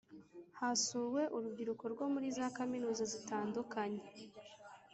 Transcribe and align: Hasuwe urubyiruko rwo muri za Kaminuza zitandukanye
Hasuwe 0.59 1.21
urubyiruko 1.35 1.83
rwo 1.93 2.05
muri 2.13 2.27
za 2.37 2.47
Kaminuza 2.57 3.03
zitandukanye 3.13 4.03